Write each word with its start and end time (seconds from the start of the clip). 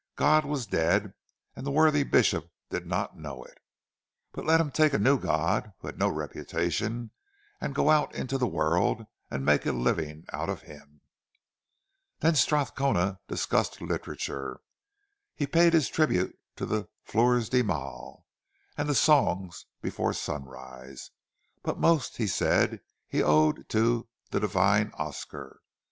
God 0.15 0.45
was 0.45 0.65
dead; 0.65 1.13
and 1.55 1.63
the 1.63 1.69
worthy 1.69 2.01
bishop 2.01 2.49
did 2.71 2.87
not 2.87 3.19
know 3.19 3.43
it! 3.43 3.59
But 4.31 4.47
let 4.47 4.59
him 4.59 4.71
take 4.71 4.93
a 4.93 4.97
new 4.97 5.19
God, 5.19 5.73
who 5.77 5.87
had 5.89 5.99
no 5.99 6.09
reputation, 6.09 7.11
and 7.61 7.75
go 7.75 7.91
out 7.91 8.15
into 8.15 8.39
the 8.39 8.47
world 8.47 9.05
and 9.29 9.45
make 9.45 9.63
a 9.67 9.71
living 9.71 10.25
out 10.33 10.49
of 10.49 10.63
him! 10.63 11.01
Then 12.17 12.33
Strathcona 12.33 13.19
discussed 13.27 13.79
literature. 13.79 14.61
He 15.35 15.45
paid 15.45 15.73
his 15.73 15.87
tribute 15.87 16.35
to 16.55 16.65
the 16.65 16.89
"Fleurs 17.03 17.47
de 17.47 17.61
Mal" 17.61 18.25
and 18.75 18.89
the 18.89 18.95
"Songs 18.95 19.67
before 19.83 20.13
Sunrise"; 20.13 21.11
but 21.61 21.77
most, 21.77 22.17
he 22.17 22.25
said, 22.25 22.81
he 23.07 23.21
owed 23.21 23.69
to 23.69 24.09
"the 24.31 24.39
divine 24.39 24.89
Oscar." 24.95 25.61